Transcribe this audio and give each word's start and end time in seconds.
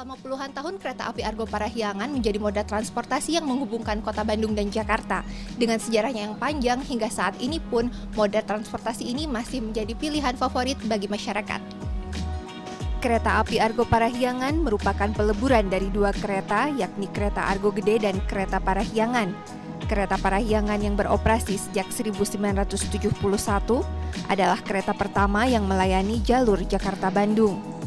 Selama 0.00 0.16
puluhan 0.16 0.48
tahun, 0.56 0.80
kereta 0.80 1.12
api 1.12 1.20
Argo 1.20 1.44
Parahyangan 1.44 2.08
menjadi 2.08 2.40
moda 2.40 2.64
transportasi 2.64 3.36
yang 3.36 3.44
menghubungkan 3.44 4.00
kota 4.00 4.24
Bandung 4.24 4.56
dan 4.56 4.72
Jakarta. 4.72 5.20
Dengan 5.60 5.76
sejarahnya 5.76 6.24
yang 6.24 6.40
panjang, 6.40 6.80
hingga 6.80 7.12
saat 7.12 7.36
ini 7.36 7.60
pun, 7.60 7.92
moda 8.16 8.40
transportasi 8.40 9.04
ini 9.04 9.28
masih 9.28 9.60
menjadi 9.60 9.92
pilihan 9.92 10.40
favorit 10.40 10.80
bagi 10.88 11.04
masyarakat. 11.04 11.60
Kereta 13.04 13.44
api 13.44 13.60
Argo 13.60 13.84
Parahyangan 13.84 14.56
merupakan 14.64 15.12
peleburan 15.12 15.68
dari 15.68 15.92
dua 15.92 16.16
kereta, 16.16 16.72
yakni 16.72 17.04
kereta 17.12 17.52
Argo 17.52 17.68
Gede 17.68 18.00
dan 18.00 18.24
kereta 18.24 18.56
Parahyangan. 18.56 19.36
Kereta 19.84 20.16
Parahyangan 20.16 20.80
yang 20.80 20.96
beroperasi 20.96 21.60
sejak 21.60 21.92
1971 21.92 23.20
adalah 24.32 24.64
kereta 24.64 24.96
pertama 24.96 25.44
yang 25.44 25.68
melayani 25.68 26.24
jalur 26.24 26.56
Jakarta-Bandung. 26.64 27.79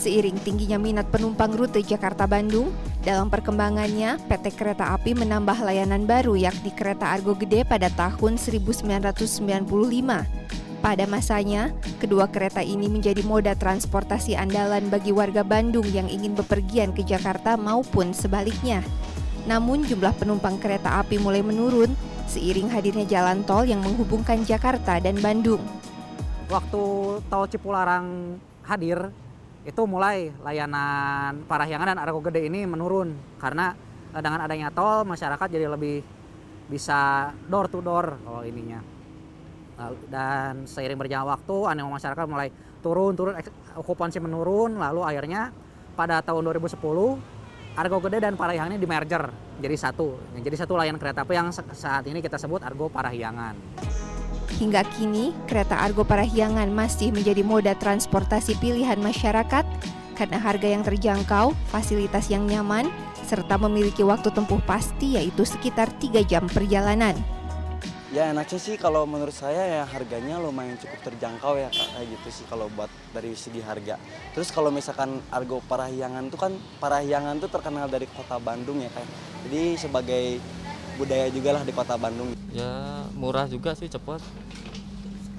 Seiring 0.00 0.40
tingginya 0.40 0.80
minat 0.80 1.12
penumpang 1.12 1.52
rute 1.52 1.84
Jakarta-Bandung, 1.84 2.72
dalam 3.04 3.28
perkembangannya 3.28 4.16
PT 4.32 4.56
Kereta 4.56 4.96
Api 4.96 5.12
menambah 5.12 5.60
layanan 5.60 6.08
baru 6.08 6.40
yakni 6.40 6.72
kereta 6.72 7.12
Argo 7.12 7.36
Gede 7.36 7.68
pada 7.68 7.92
tahun 7.92 8.40
1995. 8.40 9.60
Pada 10.80 11.04
masanya, 11.04 11.68
kedua 12.00 12.32
kereta 12.32 12.64
ini 12.64 12.88
menjadi 12.88 13.20
moda 13.20 13.52
transportasi 13.52 14.40
andalan 14.40 14.88
bagi 14.88 15.12
warga 15.12 15.44
Bandung 15.44 15.84
yang 15.92 16.08
ingin 16.08 16.32
bepergian 16.32 16.96
ke 16.96 17.04
Jakarta 17.04 17.60
maupun 17.60 18.16
sebaliknya. 18.16 18.80
Namun 19.44 19.84
jumlah 19.84 20.16
penumpang 20.16 20.56
kereta 20.56 20.96
api 21.04 21.20
mulai 21.20 21.44
menurun 21.44 21.92
seiring 22.24 22.72
hadirnya 22.72 23.04
jalan 23.04 23.44
tol 23.44 23.68
yang 23.68 23.84
menghubungkan 23.84 24.48
Jakarta 24.48 24.96
dan 24.96 25.20
Bandung. 25.20 25.60
Waktu 26.48 26.82
tol 27.28 27.44
Cipularang 27.52 28.40
hadir, 28.64 29.12
itu 29.64 29.82
mulai 29.84 30.32
layanan 30.40 31.44
Parahyangan 31.44 31.92
dan 31.92 31.98
Argo 32.00 32.24
Gede 32.24 32.48
ini 32.48 32.64
menurun. 32.64 33.12
Karena 33.36 33.76
eh, 34.12 34.22
dengan 34.22 34.40
adanya 34.44 34.72
tol 34.72 35.04
masyarakat 35.04 35.46
jadi 35.50 35.68
lebih 35.68 36.00
bisa 36.70 37.30
door 37.50 37.66
to 37.68 37.84
door 37.84 38.16
kalau 38.24 38.42
ininya. 38.46 38.80
Dan 40.12 40.68
seiring 40.68 41.00
berjalan 41.00 41.32
waktu 41.32 41.56
animo 41.64 41.88
masyarakat 41.88 42.24
mulai 42.28 42.52
turun 42.84 43.16
turun 43.16 43.32
okupansi 43.80 44.20
menurun 44.20 44.76
lalu 44.76 45.00
akhirnya 45.04 45.52
pada 45.96 46.20
tahun 46.20 46.52
2010 46.52 46.76
Argo 47.76 47.98
Gede 48.02 48.18
dan 48.20 48.34
Parahyangan 48.36 48.76
ini 48.76 48.80
di 48.82 48.88
merger 48.88 49.30
jadi 49.60 49.76
satu. 49.76 50.16
Jadi 50.36 50.56
satu 50.56 50.76
layanan 50.76 51.00
kereta 51.00 51.22
api 51.22 51.32
yang 51.36 51.48
saat 51.52 52.04
ini 52.08 52.20
kita 52.20 52.36
sebut 52.36 52.60
Argo 52.64 52.92
Parahyangan. 52.92 53.56
Hingga 54.60 54.84
kini, 54.98 55.32
kereta 55.48 55.80
Argo 55.80 56.04
Parahyangan 56.04 56.68
masih 56.68 57.14
menjadi 57.14 57.40
moda 57.40 57.72
transportasi 57.78 58.60
pilihan 58.60 59.00
masyarakat 59.00 59.64
karena 60.18 60.36
harga 60.36 60.68
yang 60.68 60.84
terjangkau, 60.84 61.56
fasilitas 61.72 62.28
yang 62.28 62.44
nyaman, 62.44 62.92
serta 63.24 63.56
memiliki 63.56 64.04
waktu 64.04 64.28
tempuh 64.28 64.60
pasti 64.68 65.16
yaitu 65.16 65.48
sekitar 65.48 65.88
3 65.96 66.20
jam 66.28 66.44
perjalanan. 66.44 67.16
Ya 68.10 68.26
enaknya 68.34 68.58
sih 68.58 68.74
kalau 68.74 69.06
menurut 69.06 69.30
saya 69.30 69.62
ya 69.70 69.82
harganya 69.86 70.42
lumayan 70.42 70.74
cukup 70.82 70.98
terjangkau 71.14 71.54
ya 71.54 71.70
kayak 71.70 72.10
gitu 72.10 72.42
sih 72.42 72.44
kalau 72.50 72.66
buat 72.74 72.90
dari 73.14 73.38
segi 73.38 73.62
harga. 73.62 74.02
Terus 74.34 74.50
kalau 74.50 74.74
misalkan 74.74 75.22
Argo 75.30 75.62
Parahyangan 75.70 76.26
tuh 76.26 76.34
kan 76.34 76.52
Parahyangan 76.82 77.38
tuh 77.38 77.46
terkenal 77.46 77.86
dari 77.86 78.10
kota 78.10 78.42
Bandung 78.42 78.82
ya 78.82 78.90
kak. 78.90 79.06
Jadi 79.46 79.78
sebagai 79.78 80.42
budaya 81.00 81.26
juga 81.32 81.50
lah 81.56 81.62
di 81.64 81.72
kota 81.72 81.96
Bandung. 81.96 82.36
Ya 82.52 83.04
murah 83.16 83.48
juga 83.48 83.72
sih 83.72 83.88
cepat. 83.88 84.20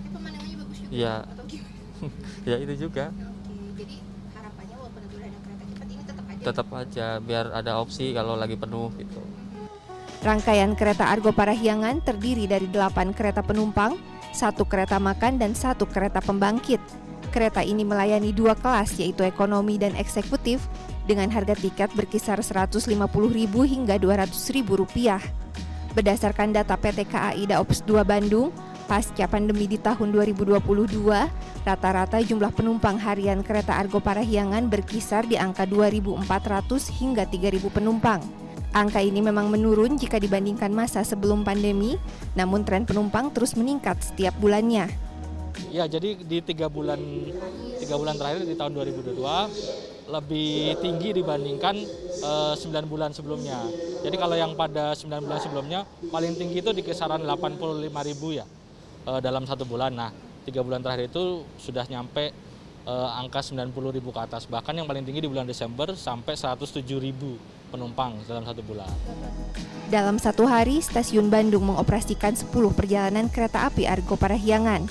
Pemandangannya 0.09 0.57
bagus 0.57 0.77
juga. 0.81 0.89
Iya. 0.89 1.15
Atau 1.29 1.45
gimana? 1.45 1.77
ya 2.49 2.55
itu 2.57 2.73
juga. 2.89 3.05
Oke, 3.13 3.53
jadi 3.77 3.95
harapannya 4.33 4.75
walaupun 4.81 5.01
udah 5.05 5.19
ada 5.21 5.39
kereta 5.45 5.63
cepat 5.69 5.87
ini 5.87 6.03
tetap 6.09 6.25
aja. 6.25 6.41
Tetap 6.41 6.67
aja 6.73 7.07
biar 7.21 7.45
ada 7.53 7.71
opsi 7.77 8.05
kalau 8.17 8.33
lagi 8.33 8.57
penuh 8.57 8.89
gitu. 8.97 9.21
Rangkaian 10.21 10.77
kereta 10.77 11.09
Argo 11.09 11.33
Parahyangan 11.33 11.97
terdiri 12.05 12.45
dari 12.45 12.69
8 12.69 13.09
kereta 13.17 13.41
penumpang, 13.41 13.97
satu 14.33 14.69
kereta 14.69 15.01
makan 15.01 15.41
dan 15.41 15.57
satu 15.57 15.89
kereta 15.89 16.21
pembangkit. 16.21 16.77
Kereta 17.33 17.65
ini 17.65 17.81
melayani 17.81 18.29
dua 18.29 18.53
kelas 18.53 19.01
yaitu 19.01 19.25
ekonomi 19.25 19.81
dan 19.81 19.97
eksekutif 19.97 20.61
dengan 21.09 21.31
harga 21.33 21.57
tiket 21.57 21.89
berkisar 21.97 22.37
Rp150.000 22.37 23.49
hingga 23.49 23.95
Rp200.000 23.97 24.67
rupiah. 24.69 25.21
Berdasarkan 25.91 26.55
data 26.55 26.79
PT 26.79 27.03
KAI 27.03 27.51
Daops 27.51 27.83
2 27.83 28.07
Bandung, 28.07 28.55
pasca 28.87 29.27
pandemi 29.27 29.67
di 29.67 29.75
tahun 29.75 30.15
2022, 30.15 30.63
rata-rata 31.67 32.15
jumlah 32.23 32.47
penumpang 32.55 32.95
harian 32.95 33.43
kereta 33.43 33.75
Argo 33.75 33.99
Parahyangan 33.99 34.71
berkisar 34.71 35.27
di 35.27 35.35
angka 35.35 35.67
2.400 35.67 36.23
hingga 36.95 37.27
3.000 37.27 37.75
penumpang. 37.75 38.23
Angka 38.71 39.03
ini 39.03 39.19
memang 39.19 39.51
menurun 39.51 39.99
jika 39.99 40.15
dibandingkan 40.15 40.71
masa 40.71 41.03
sebelum 41.03 41.43
pandemi, 41.43 41.99
namun 42.39 42.63
tren 42.63 42.87
penumpang 42.87 43.27
terus 43.35 43.59
meningkat 43.59 43.99
setiap 43.99 44.31
bulannya. 44.39 44.87
Ya, 45.75 45.91
jadi 45.91 46.15
di 46.15 46.39
tiga 46.39 46.71
bulan 46.71 47.03
tiga 47.83 47.99
bulan 47.99 48.15
terakhir 48.15 48.47
di 48.47 48.55
tahun 48.55 48.71
2022 48.79 49.90
lebih 50.11 50.75
tinggi 50.83 51.15
dibandingkan 51.15 51.75
uh, 52.21 52.53
9 52.53 52.91
bulan 52.91 53.15
sebelumnya. 53.15 53.63
Jadi 54.03 54.15
kalau 54.19 54.35
yang 54.35 54.53
pada 54.59 54.91
9 54.91 55.07
bulan 55.23 55.39
sebelumnya 55.39 55.79
paling 56.11 56.35
tinggi 56.35 56.59
itu 56.59 56.75
di 56.75 56.83
kisaran 56.83 57.23
85.000 57.23 57.87
ya 58.35 58.45
uh, 59.07 59.19
dalam 59.23 59.47
satu 59.47 59.63
bulan. 59.63 59.95
Nah, 59.95 60.11
tiga 60.43 60.59
bulan 60.61 60.83
terakhir 60.83 61.07
itu 61.07 61.47
sudah 61.55 61.87
nyampe 61.87 62.35
uh, 62.85 63.19
angka 63.23 63.39
90.000 63.39 63.71
ke 64.03 64.19
atas. 64.19 64.43
Bahkan 64.51 64.83
yang 64.83 64.87
paling 64.89 65.07
tinggi 65.07 65.23
di 65.23 65.29
bulan 65.31 65.47
Desember 65.47 65.95
sampai 65.95 66.35
107.000 66.35 66.83
penumpang 67.71 68.19
dalam 68.27 68.43
satu 68.43 68.59
bulan. 68.67 68.91
Dalam 69.87 70.19
satu 70.19 70.43
hari, 70.47 70.83
stasiun 70.83 71.31
Bandung 71.31 71.67
mengoperasikan 71.71 72.35
10 72.35 72.51
perjalanan 72.75 73.31
kereta 73.31 73.67
api 73.67 73.87
Argo 73.87 74.19
Parahyangan. 74.19 74.87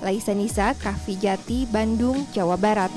Laisa 0.00 0.32
Nisa, 0.32 0.72
Kahvi 0.78 1.14
Jati, 1.20 1.68
Bandung, 1.68 2.24
Jawa 2.32 2.56
Barat. 2.56 2.90